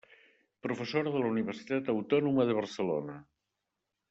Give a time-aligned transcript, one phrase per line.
[0.65, 3.21] Professora de la Universitat Autònoma de Barcelona.